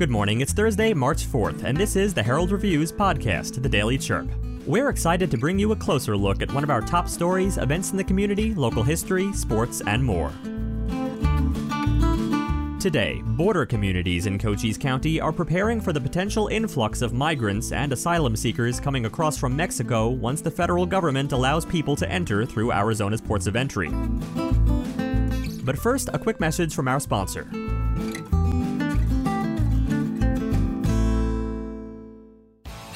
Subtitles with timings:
[0.00, 0.40] Good morning.
[0.40, 4.30] It's Thursday, March 4th, and this is the Herald Review's podcast, The Daily Chirp.
[4.66, 7.90] We're excited to bring you a closer look at one of our top stories, events
[7.90, 10.32] in the community, local history, sports, and more.
[12.80, 17.92] Today, border communities in Cochise County are preparing for the potential influx of migrants and
[17.92, 22.72] asylum seekers coming across from Mexico once the federal government allows people to enter through
[22.72, 23.90] Arizona's ports of entry.
[25.62, 27.46] But first, a quick message from our sponsor.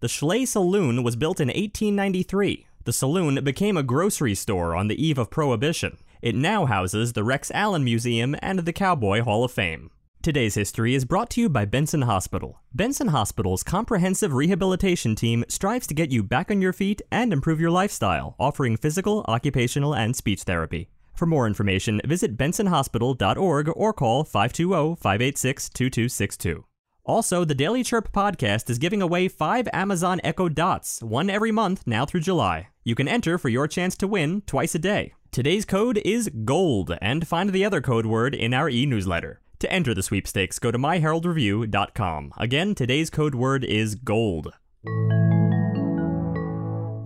[0.00, 2.66] The Schley Saloon was built in 1893.
[2.84, 5.98] The saloon became a grocery store on the eve of Prohibition.
[6.22, 9.90] It now houses the Rex Allen Museum and the Cowboy Hall of Fame.
[10.22, 12.62] Today's history is brought to you by Benson Hospital.
[12.72, 17.60] Benson Hospital's comprehensive rehabilitation team strives to get you back on your feet and improve
[17.60, 20.88] your lifestyle, offering physical, occupational, and speech therapy.
[21.14, 26.64] For more information, visit bensonhospital.org or call 520 586 2262.
[27.10, 31.84] Also, the Daily Chirp podcast is giving away five Amazon Echo Dots, one every month
[31.84, 32.68] now through July.
[32.84, 35.14] You can enter for your chance to win twice a day.
[35.32, 39.40] Today's code is GOLD, and find the other code word in our e newsletter.
[39.58, 42.32] To enter the sweepstakes, go to myheraldreview.com.
[42.38, 44.52] Again, today's code word is GOLD.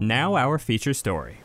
[0.02, 1.38] Now, our feature story.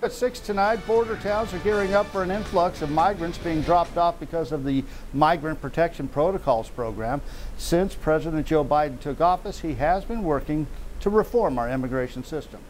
[0.00, 3.96] At 6 tonight, border towns are gearing up for an influx of migrants being dropped
[3.96, 7.20] off because of the Migrant Protection Protocols program.
[7.56, 10.68] Since President Joe Biden took office, he has been working
[11.00, 12.60] to reform our immigration system.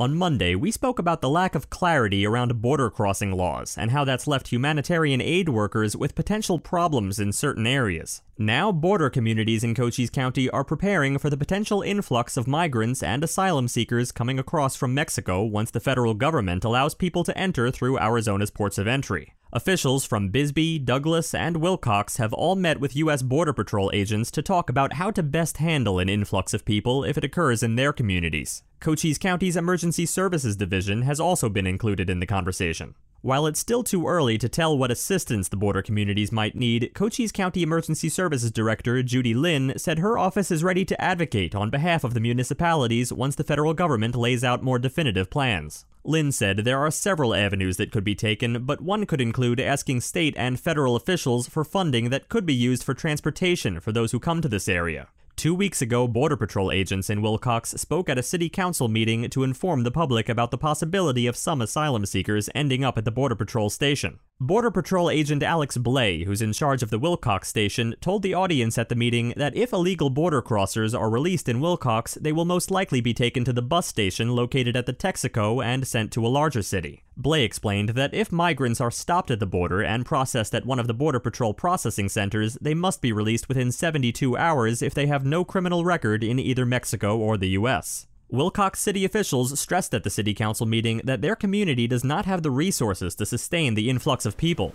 [0.00, 4.04] On Monday, we spoke about the lack of clarity around border crossing laws and how
[4.04, 8.22] that's left humanitarian aid workers with potential problems in certain areas.
[8.38, 13.22] Now, border communities in Cochise County are preparing for the potential influx of migrants and
[13.22, 17.98] asylum seekers coming across from Mexico once the federal government allows people to enter through
[17.98, 19.34] Arizona's ports of entry.
[19.54, 23.20] Officials from Bisbee, Douglas, and Willcox have all met with U.S.
[23.20, 27.18] Border Patrol agents to talk about how to best handle an influx of people if
[27.18, 28.62] it occurs in their communities.
[28.80, 32.94] Cochise County's Emergency Services Division has also been included in the conversation.
[33.22, 37.30] While it's still too early to tell what assistance the border communities might need, Cochise
[37.30, 42.02] County Emergency Services Director Judy Lynn said her office is ready to advocate on behalf
[42.02, 45.84] of the municipalities once the federal government lays out more definitive plans.
[46.02, 50.00] Lynn said there are several avenues that could be taken, but one could include asking
[50.00, 54.18] state and federal officials for funding that could be used for transportation for those who
[54.18, 55.06] come to this area.
[55.36, 59.42] Two weeks ago, Border Patrol agents in Willcox spoke at a city council meeting to
[59.42, 63.34] inform the public about the possibility of some asylum seekers ending up at the Border
[63.34, 64.20] Patrol station.
[64.42, 68.76] Border Patrol agent Alex Blay, who's in charge of the Willcox station, told the audience
[68.76, 72.68] at the meeting that if illegal border crossers are released in Willcox, they will most
[72.68, 76.28] likely be taken to the bus station located at the Texaco and sent to a
[76.28, 77.04] larger city.
[77.16, 80.88] Blay explained that if migrants are stopped at the border and processed at one of
[80.88, 85.24] the Border Patrol processing centers, they must be released within 72 hours if they have
[85.24, 88.08] no criminal record in either Mexico or the U.S.
[88.32, 92.42] Willcox city officials stressed at the city council meeting that their community does not have
[92.42, 94.72] the resources to sustain the influx of people.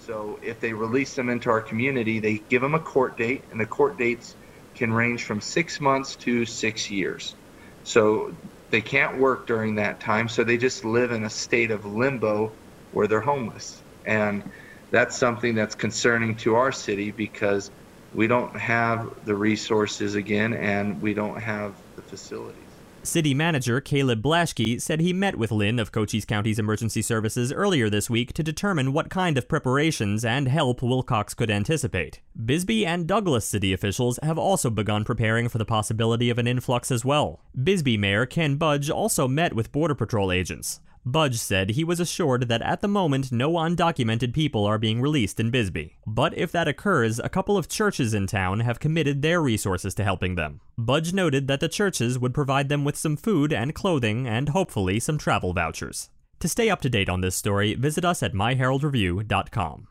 [0.00, 3.60] So if they release them into our community, they give them a court date, and
[3.60, 4.34] the court dates
[4.74, 7.36] can range from six months to six years.
[7.84, 8.34] So
[8.70, 12.50] they can't work during that time, so they just live in a state of limbo
[12.90, 13.80] where they're homeless.
[14.04, 14.42] And
[14.90, 17.70] that's something that's concerning to our city because
[18.14, 22.60] we don't have the resources again and we don't have the facilities.
[23.04, 27.90] City manager Caleb Blaschke said he met with Lynn of Cochise County's Emergency Services earlier
[27.90, 32.20] this week to determine what kind of preparations and help Willcox could anticipate.
[32.34, 36.90] Bisbee and Douglas city officials have also begun preparing for the possibility of an influx
[36.90, 37.42] as well.
[37.62, 40.80] Bisbee Mayor Ken Budge also met with Border Patrol agents.
[41.06, 45.38] Budge said he was assured that at the moment no undocumented people are being released
[45.38, 45.98] in Bisbee.
[46.06, 50.04] But if that occurs, a couple of churches in town have committed their resources to
[50.04, 50.62] helping them.
[50.78, 54.98] Budge noted that the churches would provide them with some food and clothing and hopefully
[54.98, 56.08] some travel vouchers.
[56.40, 59.88] To stay up to date on this story, visit us at myheraldreview.com.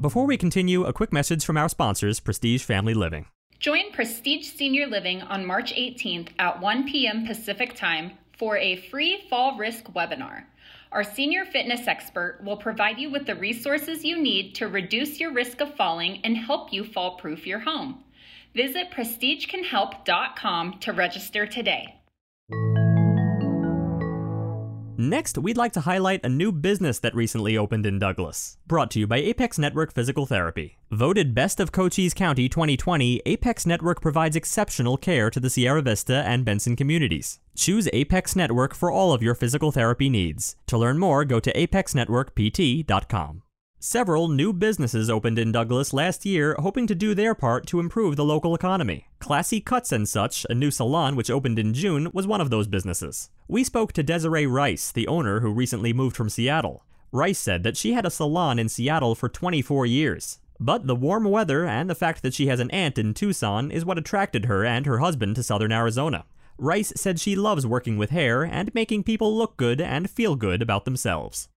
[0.00, 3.26] Before we continue, a quick message from our sponsors, Prestige Family Living.
[3.60, 7.26] Join Prestige Senior Living on March 18th at 1 p.m.
[7.26, 10.44] Pacific Time for a free fall risk webinar.
[10.92, 15.30] Our senior fitness expert will provide you with the resources you need to reduce your
[15.30, 18.02] risk of falling and help you fall proof your home.
[18.54, 21.99] Visit prestigecanhelp.com to register today.
[25.10, 28.58] Next, we'd like to highlight a new business that recently opened in Douglas.
[28.68, 30.78] Brought to you by Apex Network Physical Therapy.
[30.92, 36.22] Voted Best of Cochise County 2020, Apex Network provides exceptional care to the Sierra Vista
[36.24, 37.40] and Benson communities.
[37.56, 40.54] Choose Apex Network for all of your physical therapy needs.
[40.68, 43.42] To learn more, go to apexnetworkpt.com.
[43.82, 48.14] Several new businesses opened in Douglas last year, hoping to do their part to improve
[48.14, 49.06] the local economy.
[49.20, 52.68] Classy Cuts and Such, a new salon which opened in June, was one of those
[52.68, 53.30] businesses.
[53.48, 56.84] We spoke to Desiree Rice, the owner who recently moved from Seattle.
[57.10, 60.40] Rice said that she had a salon in Seattle for 24 years.
[60.60, 63.86] But the warm weather and the fact that she has an aunt in Tucson is
[63.86, 66.26] what attracted her and her husband to southern Arizona.
[66.58, 70.60] Rice said she loves working with hair and making people look good and feel good
[70.60, 71.48] about themselves.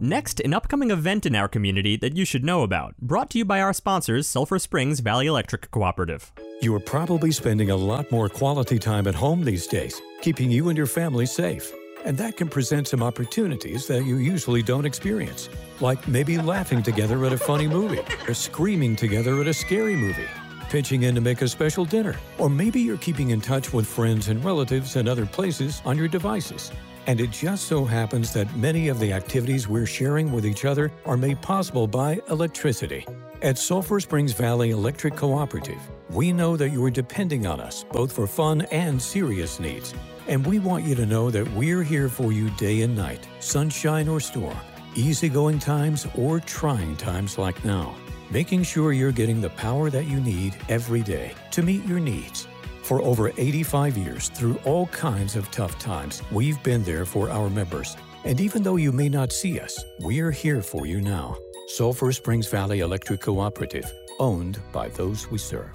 [0.00, 3.46] Next, an upcoming event in our community that you should know about, brought to you
[3.46, 6.32] by our sponsors, Sulphur Springs Valley Electric Cooperative.
[6.60, 10.68] You are probably spending a lot more quality time at home these days, keeping you
[10.68, 11.72] and your family safe.
[12.04, 15.48] And that can present some opportunities that you usually don't experience,
[15.80, 20.28] like maybe laughing together at a funny movie, or screaming together at a scary movie,
[20.68, 24.28] pitching in to make a special dinner, or maybe you're keeping in touch with friends
[24.28, 26.70] and relatives in other places on your devices.
[27.06, 30.90] And it just so happens that many of the activities we're sharing with each other
[31.04, 33.06] are made possible by electricity.
[33.42, 35.78] At Sulphur Springs Valley Electric Cooperative,
[36.10, 39.94] we know that you are depending on us both for fun and serious needs.
[40.26, 44.08] And we want you to know that we're here for you day and night, sunshine
[44.08, 44.56] or storm,
[44.96, 47.94] easygoing times or trying times like now,
[48.30, 52.45] making sure you're getting the power that you need every day to meet your needs.
[52.86, 57.50] For over 85 years, through all kinds of tough times, we've been there for our
[57.50, 57.96] members.
[58.22, 61.36] And even though you may not see us, we're here for you now.
[61.66, 65.72] Sulphur Springs Valley Electric Cooperative, owned by those we serve.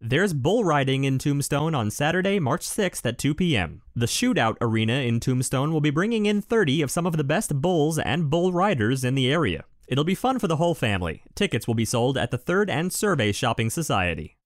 [0.00, 3.82] There's bull riding in Tombstone on Saturday, March 6th at 2 p.m.
[3.94, 7.60] The Shootout Arena in Tombstone will be bringing in 30 of some of the best
[7.60, 9.66] bulls and bull riders in the area.
[9.86, 11.24] It'll be fun for the whole family.
[11.34, 14.37] Tickets will be sold at the 3rd and Survey Shopping Society.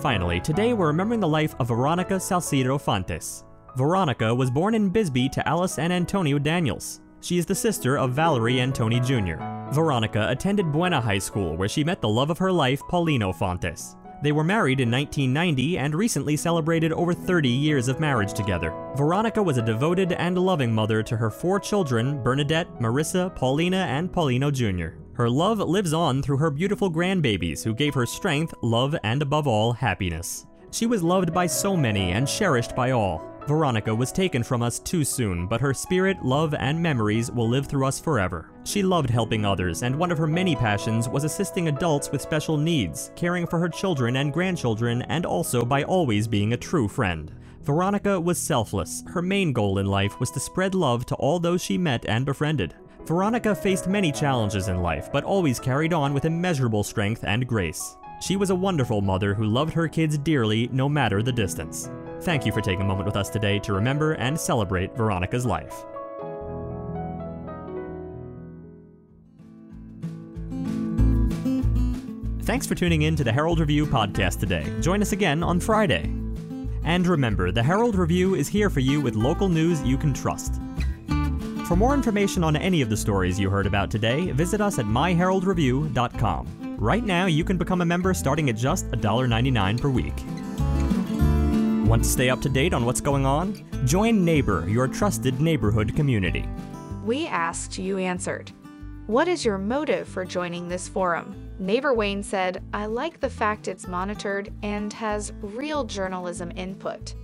[0.00, 3.44] Finally, today we're remembering the life of Veronica Salcido Fontes.
[3.76, 7.02] Veronica was born in Bisbee to Alice and Antonio Daniels.
[7.20, 9.36] She is the sister of Valerie and Tony Jr.
[9.72, 13.96] Veronica attended Buena High School where she met the love of her life, Paulino Fontes.
[14.22, 18.72] They were married in 1990 and recently celebrated over 30 years of marriage together.
[18.96, 24.10] Veronica was a devoted and loving mother to her four children Bernadette, Marissa, Paulina, and
[24.10, 24.98] Paulino Jr.
[25.20, 29.46] Her love lives on through her beautiful grandbabies who gave her strength, love, and above
[29.46, 30.46] all, happiness.
[30.70, 33.22] She was loved by so many and cherished by all.
[33.46, 37.66] Veronica was taken from us too soon, but her spirit, love, and memories will live
[37.66, 38.50] through us forever.
[38.64, 42.56] She loved helping others, and one of her many passions was assisting adults with special
[42.56, 47.30] needs, caring for her children and grandchildren, and also by always being a true friend.
[47.60, 49.04] Veronica was selfless.
[49.08, 52.24] Her main goal in life was to spread love to all those she met and
[52.24, 52.74] befriended.
[53.06, 57.96] Veronica faced many challenges in life, but always carried on with immeasurable strength and grace.
[58.20, 61.90] She was a wonderful mother who loved her kids dearly no matter the distance.
[62.20, 65.84] Thank you for taking a moment with us today to remember and celebrate Veronica's life.
[72.42, 74.66] Thanks for tuning in to the Herald Review podcast today.
[74.80, 76.12] Join us again on Friday.
[76.84, 80.60] And remember, the Herald Review is here for you with local news you can trust.
[81.70, 84.86] For more information on any of the stories you heard about today, visit us at
[84.86, 86.76] myheraldreview.com.
[86.76, 90.16] Right now, you can become a member starting at just $1.99 per week.
[91.88, 93.54] Want to stay up to date on what's going on?
[93.86, 96.44] Join Nabur, your trusted neighborhood community.
[97.04, 98.50] We asked, you answered.
[99.06, 101.36] What is your motive for joining this forum?
[101.62, 107.14] Nabur Wayne said, I like the fact it's monitored and has real journalism input.